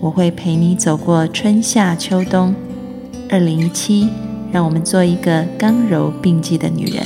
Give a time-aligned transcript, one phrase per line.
[0.00, 2.54] 我会陪你走过春夏秋冬。
[3.28, 4.08] 二零一七，
[4.52, 7.02] 让我们做一个刚柔并济的女人。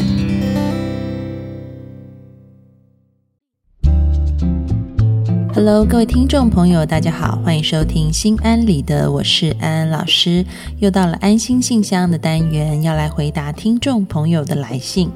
[5.54, 10.44] Hello，各位听众朋友，大家好，欢迎收听《心安理得》，我是安安老师。
[10.78, 15.10] 又到了安心信箱的单元，要来回答听众朋友的来信。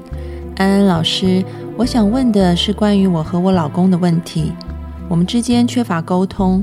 [0.55, 1.45] 安安老师，
[1.77, 4.51] 我想问的是关于我和我老公的问题。
[5.09, 6.61] 我们之间缺乏沟通，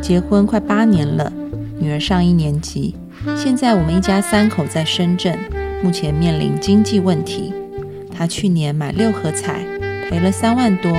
[0.00, 1.30] 结婚快八年了，
[1.78, 2.94] 女儿上一年级。
[3.36, 5.38] 现在我们一家三口在深圳，
[5.82, 7.52] 目前面临经济问题。
[8.12, 9.64] 他去年买六合彩
[10.08, 10.92] 赔了三万多，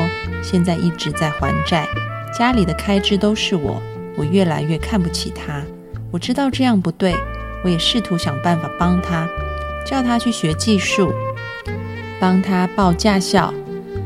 [0.44, 1.88] 现在一直在还债，
[2.38, 3.82] 家里的开支都是我，
[4.16, 5.62] 我越来越看不起他。
[6.12, 7.16] 我知道这样不对，
[7.64, 9.28] 我也试图想办法帮他，
[9.86, 11.12] 叫他去学技术。
[12.20, 13.52] 帮他报驾校，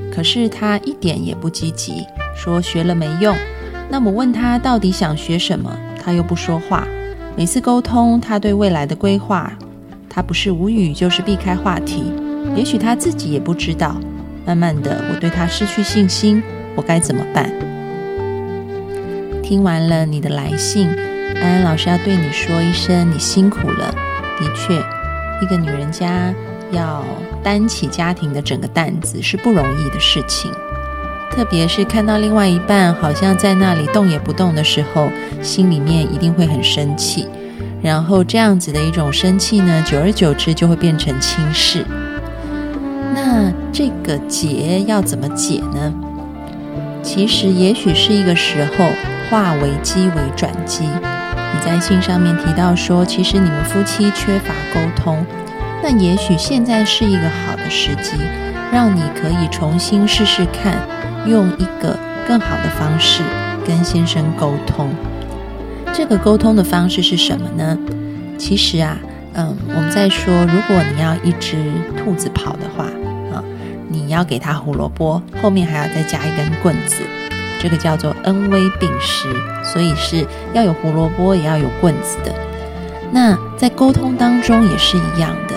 [0.10, 3.36] 可是他一点也不积极，说学了没用。
[3.90, 6.88] 那么问他到底想学什么，他又不说话。
[7.36, 9.52] 每次沟通他对未来的规划，
[10.10, 12.12] 他不是无语就是避开话题。
[12.56, 13.96] 也许他自己也不知道。
[14.46, 16.42] 慢慢的，我对他失去信心，
[16.76, 17.52] 我该怎么办？
[19.42, 20.88] 听完了你的来信，
[21.36, 23.94] 安安老师要对你说一声，你辛苦了。
[24.40, 24.76] 的确，
[25.42, 26.34] 一个女人家。
[26.72, 27.06] 要
[27.44, 30.52] 担起家庭的整个担子是不容易的事情，
[31.36, 35.10] 特别是看到另外一半好像在那里动也不动的时候，
[35.42, 37.28] 心里面一定会很生气。
[37.82, 41.86] 然后这样子的一种生气呢，久而久之就会变成轻视。
[43.14, 45.94] 那这个结要怎么解呢？
[47.04, 48.86] 其实也许是一个时候
[49.30, 50.86] 化危机为转机。
[50.86, 55.24] 你在信上面提到说，其实你们夫妻缺乏沟通。
[55.84, 58.14] 那也许现在是一个好的时机，
[58.72, 60.76] 让你可以重新试试看，
[61.26, 61.98] 用一个
[62.28, 63.24] 更好的方式
[63.66, 64.90] 跟先生沟通。
[65.94, 67.78] 这个沟通的方式是什么呢？
[68.38, 68.98] 其实啊，
[69.34, 71.56] 嗯，我们在说，如果你要一只
[71.98, 72.84] 兔子跑的话，
[73.34, 73.44] 啊，
[73.88, 77.02] 你要给它胡萝卜，后面还要再加一根棍子，
[77.62, 79.30] 这个叫做恩威并施，
[79.64, 82.34] 所以是要有胡萝卜，也要有棍子的。
[83.12, 85.56] 那在沟通当中也是一样的。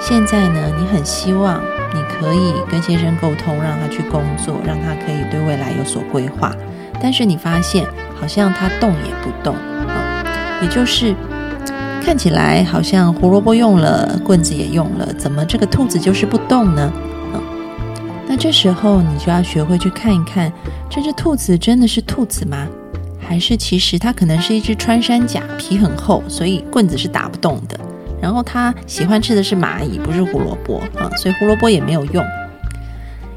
[0.00, 1.62] 现在呢，你很希望
[1.96, 6.54] 你可以跟先生沟通，让他去工作，让他可以对未来有所规划。
[7.00, 7.86] 但是你发现
[8.20, 10.22] 好像他动也不动啊，
[10.62, 11.14] 也就是
[12.02, 16.92] 看起来好像胡萝卜用了，棍子也用了，怎么这个兔子就是不动呢？
[18.28, 20.52] 那这时候你就要学会去看一看，
[20.90, 22.66] 这只兔子真的是兔子吗？
[23.18, 27.78] 还是其实它可能是一只穿山甲，皮很厚，所以棍子是打不动的。
[28.20, 32.24] 然后他喜欢吃的是蚂蚁，不是胡萝卜啊，所以胡萝卜也没有用。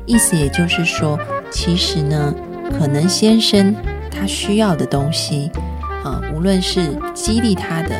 [0.06, 1.19] 意思也就是说，
[1.51, 2.34] 其实呢，
[2.78, 3.75] 可能先生
[4.09, 5.51] 他需要的东西
[6.03, 7.95] 啊，无论是激励他的，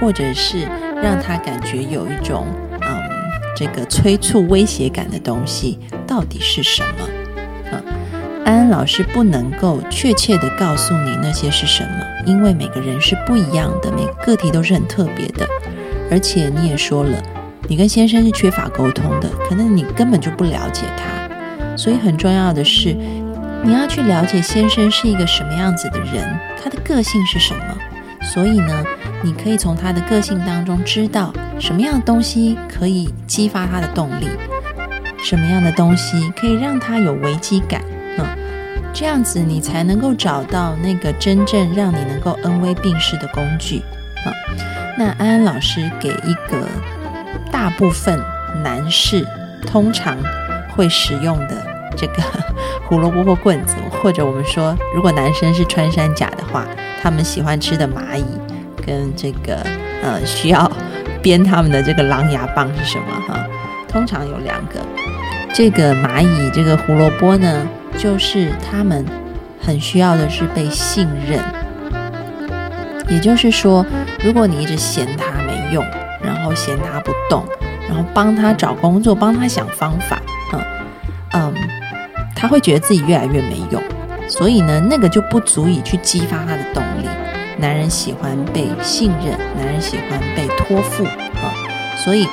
[0.00, 0.68] 或者是
[1.02, 2.46] 让他感觉有一种
[2.82, 2.88] 嗯
[3.56, 7.08] 这个催促威胁感的东西，到底是什么
[7.72, 7.82] 啊？
[8.44, 15.44] 安安老师不能够确切的告诉你那些是什么，因为每个人是不一样的，每个个体都是很特别的。
[16.10, 17.22] 而且你也说了，
[17.68, 21.76] 你跟先生是缺乏沟通的，可能你根本就不了解他。
[21.76, 22.96] 所以很重要的是，
[23.62, 27.62] 你要去了解先生是一个什么样子的人，他的个性是什么。
[28.20, 28.84] 所以呢，
[29.22, 34.28] 你可以从他的个性当中知道什么样的东西可以激发他的动力，
[35.22, 37.80] 什么样的东西可以让他有危机感。
[38.18, 38.26] 嗯，
[38.92, 43.78] 这样子你才能够找到那个真正让你能够恩威并施的工具。
[44.24, 44.32] 啊。
[44.98, 46.66] 那安安老师给一个
[47.52, 48.20] 大部分
[48.64, 49.24] 男士
[49.64, 50.18] 通常
[50.74, 51.64] 会使用的
[51.96, 52.14] 这个
[52.84, 56.66] 胡萝卜或棍子，或者我们说，如果男生是穿山甲的话，
[57.00, 58.24] 他们喜欢吃的蚂蚁
[58.84, 59.64] 跟这个
[60.02, 60.68] 呃需要
[61.22, 63.46] 编他们的这个狼牙棒是什么哈？
[63.86, 64.80] 通常有两个，
[65.54, 67.64] 这个蚂蚁这个胡萝卜呢，
[67.96, 69.06] 就是他们
[69.60, 71.40] 很需要的是被信任。
[73.08, 73.84] 也就是说，
[74.22, 75.84] 如果你一直嫌他没用，
[76.22, 77.44] 然后嫌他不动，
[77.88, 80.20] 然后帮他找工作，帮他想方法，
[80.52, 80.60] 嗯
[81.32, 81.54] 嗯，
[82.34, 83.82] 他会觉得自己越来越没用，
[84.28, 87.08] 所以呢，那个就不足以去激发他的动力。
[87.58, 91.52] 男人喜欢被信任，男人喜欢被托付啊。
[91.96, 92.28] 所以，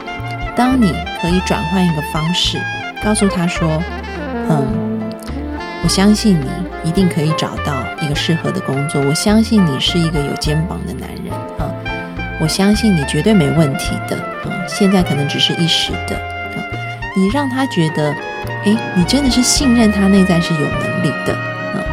[0.56, 2.60] 当你可以转换一个方式，
[3.04, 3.82] 告诉他说
[4.48, 5.02] ：“嗯，
[5.84, 7.74] 我相信你一定可以找到
[8.16, 9.02] 适合的工作。
[9.02, 11.70] 我相信你是一个有肩膀的男人啊。
[12.40, 14.50] 我相信你绝对没问题的啊。
[14.68, 16.64] 现在可能只是一时的啊。
[17.16, 18.16] 你让他觉得，
[18.64, 21.84] 诶，你真的是信任他内在是有能力的啊。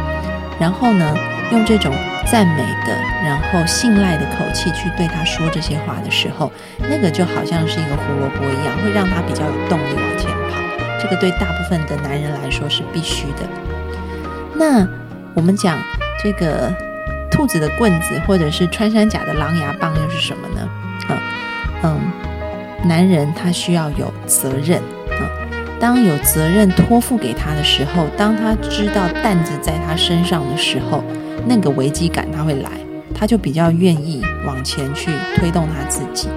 [0.59, 1.15] 然后呢，
[1.51, 1.93] 用这种。”
[2.25, 10.57] 赞美的，然后信赖的口气去对他说这些话的时候，那个就好像是一个胡萝卜一样，会让他比较有动力往前跑。
[10.99, 13.45] 这个对大部分的男人来说是必须的。
[14.55, 14.87] 那
[15.35, 15.77] 我们讲
[16.23, 16.73] 这个
[17.29, 20.69] 兔子的棍子，或者是穿山甲的狼牙棒，又是什么呢？
[21.09, 21.19] 啊，
[21.83, 21.99] 嗯，
[22.87, 24.79] 男人他需要有责任
[25.09, 25.27] 啊。
[25.79, 31.03] 当有责任托付给他的时候，当他知道担子在他身上的时候。
[31.45, 32.69] 那个危机感他会来，
[33.13, 36.29] 他就比较愿意往前去推动他自己。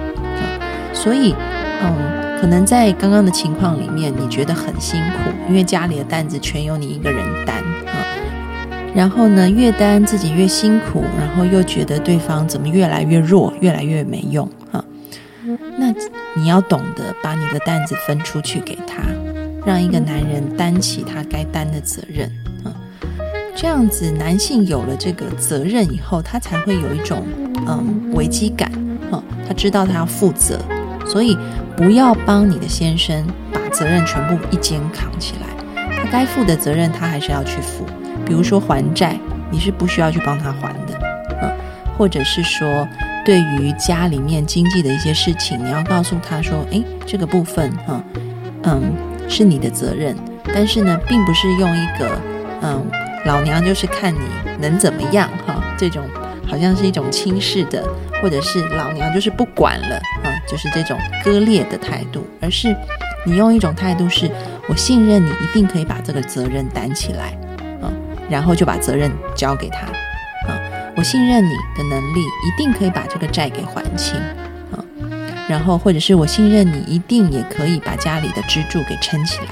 [0.91, 1.33] 所以，
[1.81, 8.03] 嗯，可能在刚刚的情况里面，你觉得很辛苦，因为家里的担子全由你一个人担啊。
[8.95, 14.83] 然后呢，越担自己越辛苦，然后又觉得对方怎么越来越弱，越来越没用啊。
[15.77, 15.93] 那
[16.33, 19.03] 你要懂得把你的担子分出去给他，
[19.65, 22.27] 让一个男人担起他该担的责任
[22.63, 22.73] 啊。
[23.55, 27.23] 这样子，男性有了这个责任以后，他才会有一种
[27.67, 28.71] 嗯危机感
[29.11, 30.59] 啊，他知道他要负责，
[31.05, 31.37] 所以
[31.75, 35.47] 不要帮你的先生把责任全部一肩扛起来，
[36.11, 37.85] 该负的责任他还是要去负，
[38.25, 39.17] 比如说还债，
[39.51, 40.99] 你是不需要去帮他还的，
[41.41, 41.51] 嗯，
[41.97, 42.87] 或者是说
[43.25, 48.03] 对于家里面经济的一些事情，你要告诉他说，诶，这个部分哈，
[48.63, 48.93] 嗯，
[49.27, 50.15] 是你的责任，
[50.53, 52.19] 但是呢，并不是用一个
[52.61, 52.85] 嗯。
[53.25, 54.19] 老娘就是看你
[54.57, 56.01] 能怎么样哈，这种
[56.47, 57.83] 好像是一种轻视的，
[58.21, 62.73] 或者是老娘就是不管了啊，就是这种割裂的态度，而是
[63.25, 64.31] 你用一种态度是，
[64.69, 67.31] 我信任你一定可以把这个责任担起来
[67.81, 67.91] 啊，
[68.29, 69.87] 然后就把责任交给他
[70.47, 70.59] 啊，
[70.97, 74.19] 我信任你的能力一定可以把这个债给还清
[74.71, 74.83] 啊，
[75.47, 79.47] 然后或者是我信任你一定也可以把家里的支柱给撑起来。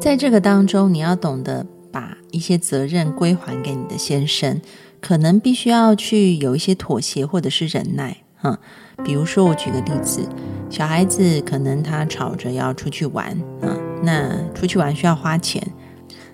[0.00, 4.60] 在这个当中，你要懂得把一些责任归还给你的先生，
[5.04, 8.58] 可能必须要去有一些妥协或者是忍耐，哈。
[9.04, 10.26] 比如说，我举个例子，
[10.70, 13.26] 小孩子可能他吵着要出去玩，
[13.60, 15.62] 啊，那出去玩需要花钱，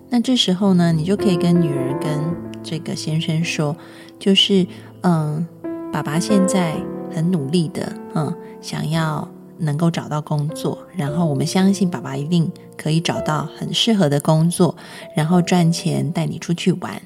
[0.09, 2.21] 那这时候呢，你就可以跟女儿跟
[2.63, 3.77] 这个先生说，
[4.21, 4.65] 就是，
[5.01, 5.45] 嗯，
[5.93, 6.77] 爸爸现在
[7.13, 9.29] 很努力的，嗯，想要。
[9.63, 14.75] 能够找到工作，然后我们相信爸爸一定可以找到很适合的工作，
[15.15, 16.99] 然后赚钱带你出去玩。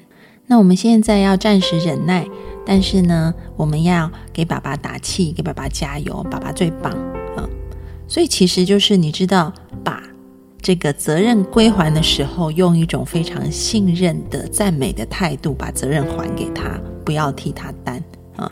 [0.47, 2.27] 那我们现在要暂时忍耐，
[2.65, 6.91] 但是呢，我们要给爸爸打气，给爸爸加油，爸爸最棒
[7.35, 7.49] 啊！
[8.07, 9.51] 所以其实就是你知道，
[9.83, 10.03] 把
[10.61, 18.03] 这个责任归还的时候，用一种非常信任的赞美的态度，把责任还给他，不要替他担
[18.35, 18.51] 啊。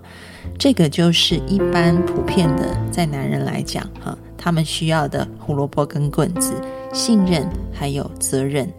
[0.58, 6.54] 这个就是一般普遍的，在男人来讲，哈，他们需要的胡萝卜跟棍子，
[6.92, 8.72] 信任还有责任，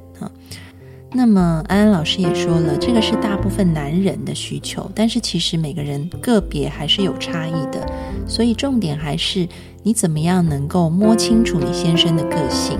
[1.16, 7.86] 那么安安老师也说了，这个是大部分男人的需求，但是其实每个人个别还是有差异的，
[8.26, 9.48] 所以重点还是
[9.84, 12.76] 你怎么样能够摸清楚你先生的个性，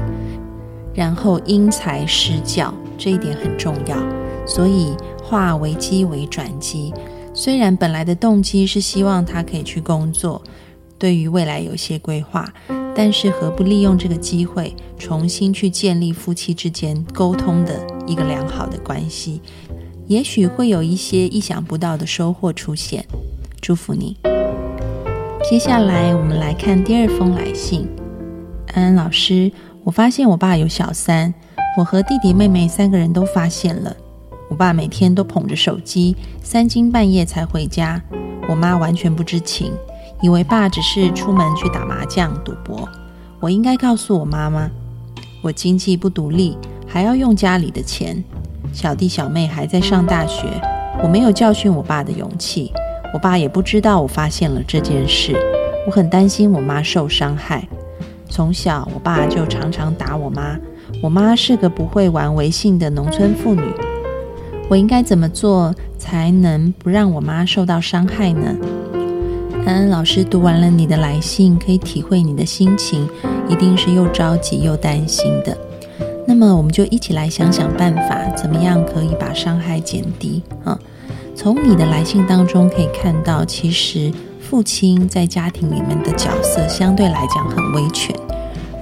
[0.92, 3.97] 然后因材施教，这一点很重要。
[4.44, 6.92] 所以化危机为转机。
[7.32, 10.42] 虽然本来的动机是希望他可以去工作，
[10.99, 12.52] 对于未来有些规划，
[12.94, 19.40] 但是何不利用这个机会，重新去建立夫妻之间沟通的一个良好的关系？
[20.06, 23.04] 也许会有一些意想不到的收获出现。
[23.60, 24.16] 祝福你。
[25.48, 27.88] 接下来我们来看第二封来信。
[28.74, 29.50] 安安老师，
[29.82, 31.32] 我发现我爸有小三，
[31.78, 33.96] 我和弟弟妹妹三个人都发现了。
[34.48, 38.02] 我爸每天都捧着手机，三更半夜才回家。
[38.48, 39.72] 我妈完全不知情，
[40.23, 42.88] 以为爸只是出门去打麻将、赌博。
[43.40, 44.71] 我应该告诉我妈妈？
[45.42, 46.56] 我经济不独立，
[46.87, 48.23] 还要用家里的钱。
[48.73, 50.47] 小弟小妹还在上大学，
[51.02, 52.73] 我没有教训我爸的勇气。
[53.12, 55.37] 我爸也不知道我发现了这件事。
[55.87, 57.68] 我很担心我妈受伤害。
[58.28, 60.59] 从小，我爸就常常打我妈。
[61.02, 63.62] 我妈是个不会玩微信的农村妇女。
[64.71, 68.56] 我应该怎么做才能不让我妈受到伤害呢？
[69.66, 73.09] 安安老师读完了你的来信，可以体会你的心情，
[73.49, 75.56] 一定是又着急又担心的。
[76.26, 80.78] 那么我们就一起来想想办法，怎么样可以把伤害减低啊？
[81.35, 88.14] 从你的来信当中可以看到，其实父亲在家庭里面的角色相对来讲很威权，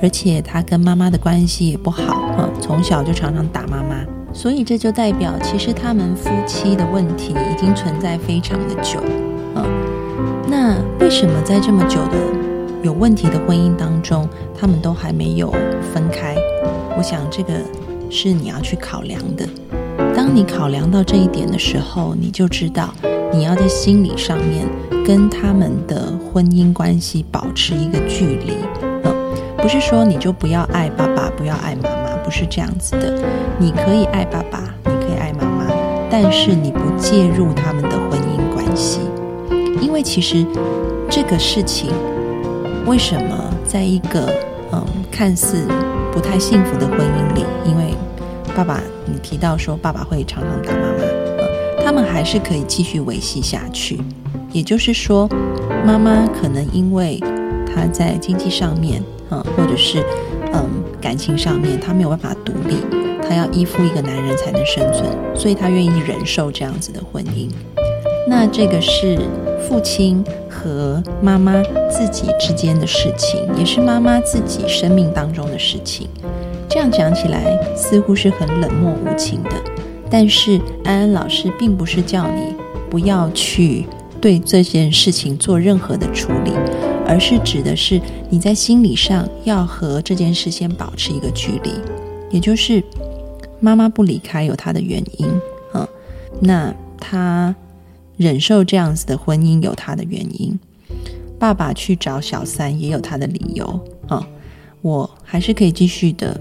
[0.02, 9.00] 而且他跟妈妈的关系也不好啊，从小就常常打妈妈，所以这就代表其实他们夫妻的问题已经存在非常的久。
[10.52, 12.18] 那为什么在这么久的
[12.82, 15.50] 有问题的婚姻当中，他们都还没有
[15.94, 16.36] 分开？
[16.94, 17.54] 我想这个
[18.10, 19.48] 是你要去考量的。
[20.14, 22.92] 当你考量到这一点的时候，你就知道
[23.32, 24.66] 你要在心理上面
[25.06, 28.52] 跟他们的婚姻关系保持一个距离。
[29.04, 33.18] 嗯，不是说你就不要爱爸爸，不要爱妈妈，不是这样子的。
[33.58, 35.64] 你可以爱爸爸，你可以爱妈妈，
[36.10, 37.84] 但是你不介入他们，
[40.02, 40.44] 其实
[41.10, 41.90] 这个事情
[42.86, 44.32] 为什么在一个
[44.72, 45.66] 嗯看似。
[46.14, 47.94] 不太幸福的婚姻里，因为
[48.54, 51.04] 爸爸，你提到说爸爸会常常打妈妈，
[51.38, 51.48] 嗯，
[51.82, 53.98] 他们还是可以继续维系下去。
[54.52, 55.26] 也就是说，
[55.86, 57.18] 妈妈可能因为
[57.66, 60.04] 她在经济上面，嗯，或者是
[60.52, 60.68] 嗯
[61.00, 62.76] 感情上面，她没有办法独立，
[63.26, 67.48] 她要依附一个男人才能生存，所以她愿意忍受这样子的婚姻。
[68.32, 69.18] 那这个是
[69.68, 70.24] 父亲。
[70.64, 71.60] 和妈妈
[71.90, 76.06] 自己之间的事情，也是妈妈自己生命当中的事情。
[76.68, 79.50] 这样讲起来似乎是很冷漠无情的，
[80.08, 82.54] 但是安安老师并不是叫你
[82.88, 83.86] 不要去
[84.20, 86.52] 对这件事情做任何的处理，
[87.08, 91.72] 而是指的是你在心理上要和这件事先保持一个距离，
[92.30, 92.80] 也就是
[93.58, 95.26] 妈妈不离开有她的原因
[95.74, 95.88] 嗯，
[96.38, 97.52] 那她。
[98.22, 100.58] 忍受这样子的婚姻有他的原因，
[101.38, 103.66] 爸爸去找小三也有他的理由
[104.06, 104.24] 啊。
[104.80, 106.38] 我还是可以继续的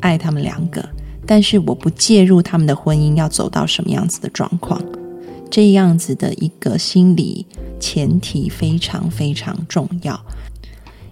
[0.00, 0.82] 爱他们两个，
[1.26, 4.82] 但是我不介入他们的婚姻要走到什么样子的状况，
[5.50, 7.46] 这样子的一个心理
[7.78, 10.18] 前提非常非常重要。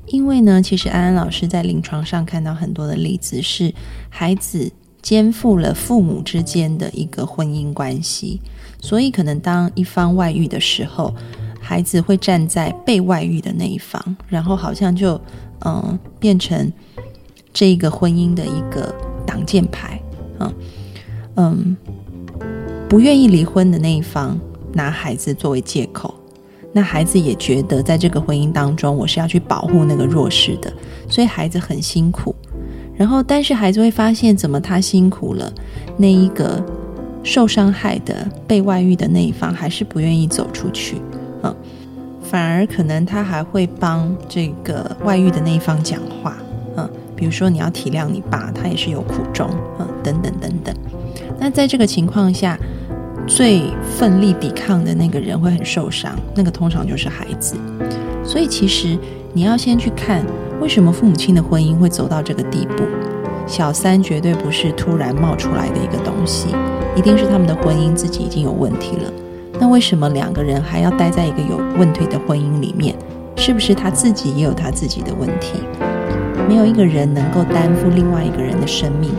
[0.07, 3.75] 因为呢，其实安安老师在临床上看到很多的例子是
[4.09, 4.73] 孩子。
[5.03, 8.41] 肩负了父母之间的一个婚姻关系，
[8.87, 11.13] 所以可能当一方外遇的时候，
[11.61, 15.21] 孩子会站在被外遇的那一方，然后好像就
[15.65, 16.73] 嗯变成
[17.53, 18.95] 这个婚姻的一个
[19.27, 20.01] 挡箭牌
[20.39, 20.53] 啊，
[21.35, 21.77] 嗯，
[22.89, 24.39] 不愿意离婚的那一方
[24.73, 26.15] 拿孩子作为借口，
[26.73, 30.73] 那孩子也觉得在这个婚姻当中我是要去保护那个弱势的，
[31.11, 32.33] 所以孩子很辛苦。
[32.97, 35.53] 然后，但是孩子会发现，怎么他辛苦了，
[35.99, 36.65] 那一个
[37.27, 38.15] 受伤害的、
[38.47, 41.03] 被外遇的那一方还是不愿意走出去，
[41.43, 41.53] 嗯，
[42.23, 46.37] 反而可能他还会帮这个外遇的那一方讲话，
[46.77, 50.73] 嗯，比如说你要体谅你爸，他也是有苦衷，嗯，等等等等。
[51.41, 52.57] 那在这个情况下，
[53.27, 53.63] 最
[53.99, 57.57] 奋力抵抗的那个人会很受伤，那个通常就是孩子。
[58.25, 58.97] 所以其实
[59.33, 60.25] 你要先去看。
[60.59, 62.83] 为什么父母亲的婚姻会走到这个地步？
[63.47, 66.49] 小三绝对不是突然冒出来的一个东西，
[66.97, 69.13] 一定是他们的婚姻自己已经有问题了。
[69.61, 72.97] 那为什么两个人还要待在一个有问题的婚姻里面？
[73.37, 75.61] 是不是他自己也有他自己的问题？
[76.49, 79.11] 没有一个人能够担负另外一个人的生命，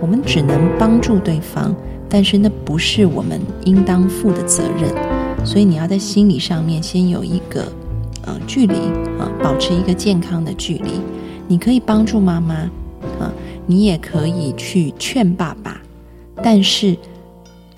[0.00, 1.74] 我们只能帮助对方，
[2.08, 5.46] 但是那不是我们应当负的责任。
[5.46, 7.64] 所以你要在心理上面先有一个。
[8.26, 8.74] 呃，距离
[9.18, 11.00] 啊，保持一个健康的距离。
[11.48, 12.54] 你可以帮助妈妈
[13.18, 13.32] 啊，
[13.66, 15.80] 你也可以去劝爸爸。
[16.42, 16.94] 但是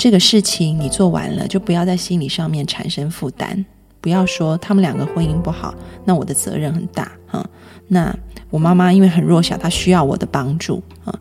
[0.03, 3.65] 这个事情你做完了，就不要在心理上面产生负担。
[4.01, 5.73] 不要说他们两个婚姻不好，
[6.05, 7.49] 那我的责任很大啊。
[7.87, 8.13] 那
[8.51, 11.17] 我妈妈因为很弱小，她需要我的帮助啊。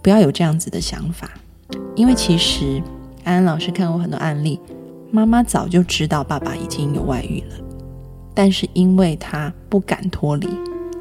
[0.00, 1.32] 不要有这样子的想法，
[1.96, 2.80] 因为其实
[3.24, 4.60] 安安老师看过很多案例，
[5.10, 7.56] 妈妈早就知道爸爸已经有外遇了。
[8.32, 10.48] 但是因为她不敢脱离，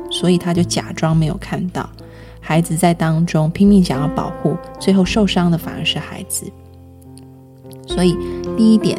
[0.09, 1.87] 所以她就假装没有看到。
[2.39, 6.51] 孩子在当中拼命想要保护，最后受伤的反而是孩子。
[7.93, 8.17] 所以
[8.57, 8.97] 第一点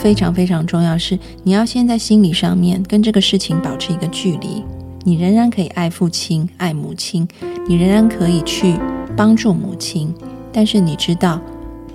[0.00, 4.62] 非常非常重要是，你要先在心理上面跟这个事情保持一个距离。
[5.04, 7.26] 你仍然可以爱父亲、爱母亲，
[7.66, 8.74] 你仍然可以去
[9.16, 10.14] 帮助母亲，
[10.52, 11.40] 但是你知道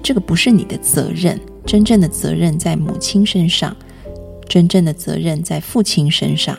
[0.01, 3.75] 这个不是你的责任，真正的责任在母亲身上。
[4.50, 6.55] 真正的责任在父亲身上，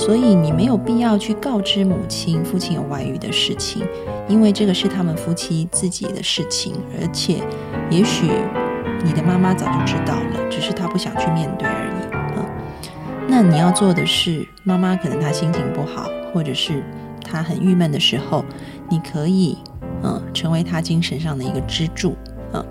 [0.00, 3.86] 所以你没有必要去告知母亲父亲有外遇的事情，
[4.26, 7.42] 因为这个是他们夫妻自己的事情，而且
[7.90, 8.30] 也许
[9.04, 12.16] 你的妈妈早就知道了，只是她不想去面对而已。
[12.38, 12.46] 嗯，
[13.28, 16.82] 那你要做的是，妈妈可能她心情不好，或者是
[17.22, 18.42] 她很郁闷的时候，
[18.88, 19.58] 你可以
[20.02, 22.16] 嗯成为她精神上的一个支柱
[22.54, 22.64] 嗯，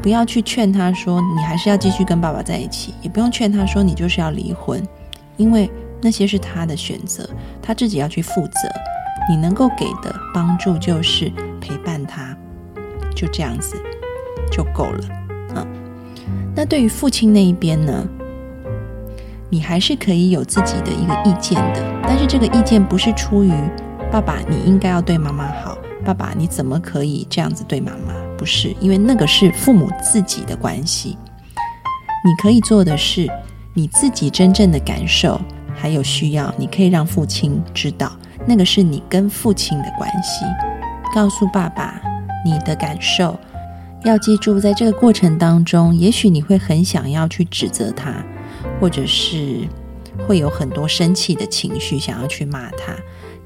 [0.00, 4.82] 不要去劝她说你还是要继续跟爸爸在一起，也不用劝她说你就是要离婚，
[5.36, 5.70] 因为
[6.02, 7.28] 那些是他的选择，
[7.62, 8.68] 他自己要去负责。
[9.30, 12.36] 你能够给的帮助就是陪伴他，
[13.14, 13.80] 就这样子
[14.50, 15.08] 就够了
[15.54, 15.66] 嗯。
[16.54, 18.04] 那对于父亲那一边呢？
[19.48, 23.52] 你还是可以有自己的一个意见的，但是这个意见不是出于
[24.10, 28.14] 爸爸你应该要对妈妈好，爸爸你怎么可以这样子对妈妈？
[28.36, 31.16] 不是，因为那个是父母自己的关系。
[32.24, 33.28] 你可以做的是
[33.74, 35.40] 你自己真正的感受
[35.82, 38.12] 还有需要，你可以让父亲知道，
[38.46, 40.44] 那个是你跟父亲的关系。
[41.12, 42.00] 告诉爸爸
[42.44, 43.36] 你的感受，
[44.04, 48.14] 要记住，在这个过程当中，也许你会很想要去指责他。
[48.80, 49.66] 或者是
[50.26, 52.94] 会有很多生气的情绪，想要去骂他，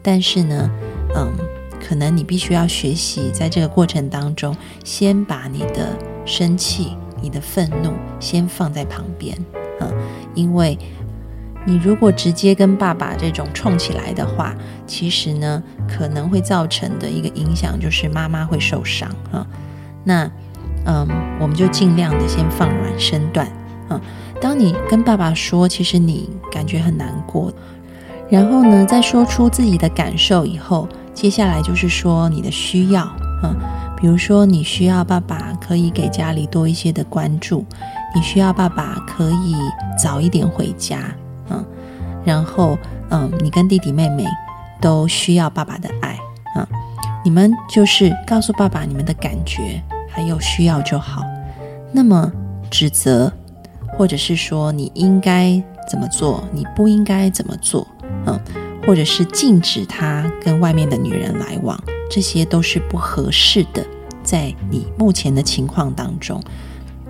[0.02, 0.71] 但是呢，
[1.14, 1.33] 嗯，
[1.81, 9.37] 可能你必须要学习，在这个过程当中，先把你的生气、你的愤怒先放在旁边，
[9.81, 9.90] 嗯，
[10.35, 10.78] 因为
[11.66, 14.54] 你如果直接跟爸爸这种冲起来的话，
[14.87, 19.44] 其实呢，可能会造成的一个影响就是妈妈会受伤，啊，
[20.04, 20.30] 那，
[20.85, 21.06] 嗯，
[21.40, 23.46] 我们就尽量的先放软身段，
[23.88, 24.00] 啊。
[24.40, 27.52] 当你跟爸爸说，其实你感觉很难过，
[28.30, 33.02] 然后呢，在说出自己的感受以后，接下来就是说你的需要，
[33.42, 33.56] 啊，
[34.00, 37.64] 比如说你需要爸爸可以给家里多一些的关注，
[38.14, 39.56] 你需要爸爸可以
[39.99, 40.99] 早一点回家，
[41.50, 41.64] 嗯，
[42.24, 42.78] 然后
[43.10, 44.24] 嗯，你跟弟弟妹妹
[44.80, 46.18] 都需要爸爸的爱，
[46.56, 46.66] 嗯，
[47.24, 51.22] 你们就是告诉爸爸你们的感觉还有需要就好，
[51.92, 52.32] 那么
[52.70, 53.32] 指责。
[53.96, 57.86] 或者是说你应该怎么做，你不应该怎么做，
[58.26, 58.38] 嗯，
[58.86, 63.82] 或者是禁止他跟外面的女人来往，这些都是不合适的。
[64.22, 66.42] 在你目前的情况当中，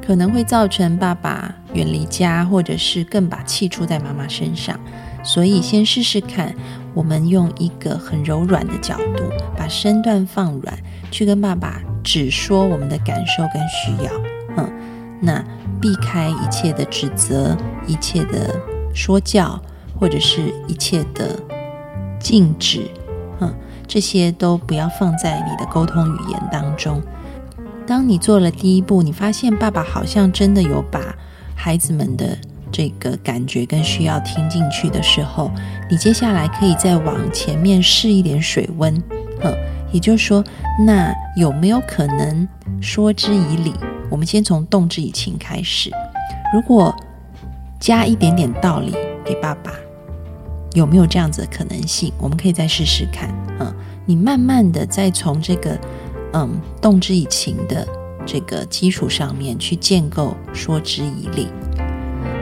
[0.01, 4.77] 可能会造成爸爸远离家，或者是更把气出在妈妈身上。
[5.23, 6.53] 所以先试试看，
[6.95, 9.23] 我们用一个很柔软的角度，
[9.57, 10.77] 把身段放软，
[11.11, 14.11] 去跟爸爸只说我们的感受跟需要，
[14.57, 14.73] 嗯，
[15.21, 15.45] 那。
[15.79, 17.55] 避开一切的指责，
[17.87, 18.59] 一切的
[18.95, 19.61] 说教，
[20.01, 21.39] 或者是一切的
[22.19, 22.91] 禁止，
[23.41, 23.55] 嗯，
[23.87, 27.01] 这些都不要放在你的沟通语言当中。
[27.87, 31.15] 当你做了第一步，你发现爸爸好像真的有把
[31.57, 32.39] 孩子们的
[32.71, 35.51] 这个感觉跟需要听进去的时候，
[35.91, 38.95] 你接下来可以再往前面试一点水温，
[39.41, 39.53] 嗯，
[39.91, 40.45] 也就是说，
[40.87, 42.47] 那有没有可能
[42.81, 43.73] 说之以理？
[44.09, 45.91] 我们先从动之以情开始，
[46.53, 46.95] 如果
[47.81, 49.73] 加一点点道理给爸爸，
[50.75, 52.13] 有没有这样子的可能性？
[52.19, 53.35] 我们可以再试试看。
[53.59, 55.77] 嗯，你慢慢的再从这个
[56.35, 57.87] 嗯动之以情的
[58.27, 61.49] 这个基础上面去建构说之以理。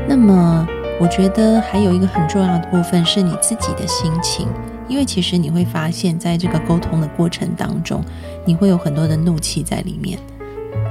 [0.08, 0.66] 那么，
[1.00, 4.48] 我觉得还有一个很重要的部分是你自己的心情，
[4.88, 8.02] 因为其实你会发现在这个沟通的过程当中，
[8.44, 10.18] 你会有很多的怒气在里面。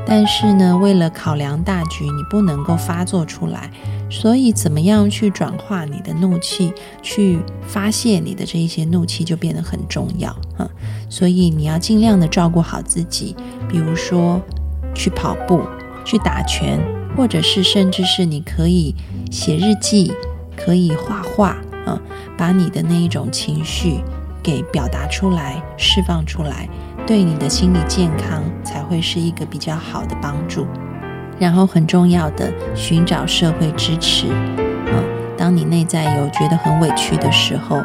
[0.05, 3.71] 但是呢，为了考量大局，你不能够发作出来，
[4.09, 10.69] 所以怎么样去转化你的怒气，去发泄你的这一些怒气，就变得很重要啊。
[11.09, 13.33] 所以你要尽量的照顾好自己，
[13.69, 14.41] 比如说
[14.93, 15.61] 去跑步、
[16.05, 16.79] 去打拳，
[17.15, 18.95] 或者是甚至是你可以
[19.31, 20.11] 写日记，
[20.55, 21.99] 可以画画啊，
[22.37, 23.99] 把你的那一种情绪
[24.41, 26.67] 给表达出来、释放出来。
[27.05, 30.65] 对你的心理健康才会是一个比较好的帮助，
[31.37, 34.27] 然后很重要的寻找社会支持。
[34.57, 35.03] 嗯，
[35.37, 37.81] 当你内在有觉得很委屈的时候，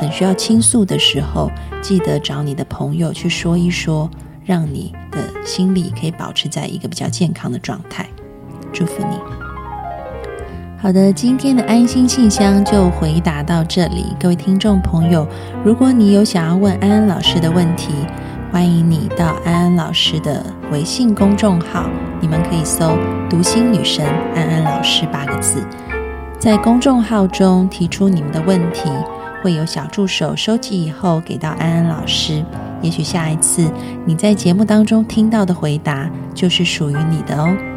[0.00, 1.50] 很需要倾诉的时候，
[1.82, 4.10] 记得找你的朋友去说一说，
[4.44, 8.06] 让你的心理可以保持在一个比较健康的状态。
[8.72, 9.16] 祝福你。
[10.80, 14.06] 好的，今天的安心信箱就回答到这里。
[14.18, 15.28] 各位听众朋友，
[15.64, 17.92] 如果你有想要问安安老师的问题，
[18.50, 21.88] 欢迎你到安安老师的微信公众号，
[22.20, 22.98] 你们可以搜
[23.30, 25.64] “读心女神安安老师”八个字，
[26.40, 28.90] 在公众号中提出你们的问题，
[29.40, 32.44] 会有小助手收集以后给到安安老师。
[32.82, 33.70] 也许下一次
[34.04, 37.71] 你在节目当中听到的回答，就是属于你的哦。